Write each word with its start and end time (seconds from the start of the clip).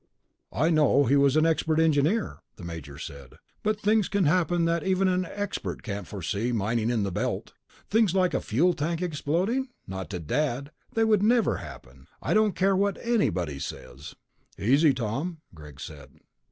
"I 0.51 0.71
know 0.71 1.03
he 1.05 1.15
was 1.15 1.35
an 1.35 1.45
expert 1.45 1.79
engineer," 1.79 2.39
the 2.55 2.63
major 2.63 2.97
said. 2.97 3.35
"But 3.61 3.79
things 3.79 4.09
can 4.09 4.23
happen 4.25 4.65
that 4.65 4.83
even 4.83 5.07
an 5.07 5.25
expert 5.29 5.83
can't 5.83 6.07
foresee, 6.07 6.51
mining 6.51 6.89
in 6.89 7.03
the 7.03 7.11
Belt." 7.11 7.53
"Things 7.87 8.15
like 8.15 8.33
a 8.33 8.41
fuel 8.41 8.73
tank 8.73 9.03
exploding? 9.03 9.67
Not 9.85 10.09
to 10.09 10.19
Dad, 10.19 10.71
they 10.91 11.03
would 11.03 11.21
never 11.21 11.57
happen. 11.57 12.07
I 12.19 12.33
don't 12.33 12.55
care 12.55 12.75
what 12.75 12.97
anybody 12.99 13.59
says...." 13.59 14.15
"Easy, 14.57 14.91
Tom," 14.91 15.37
Greg 15.53 15.79
said. 15.79 16.09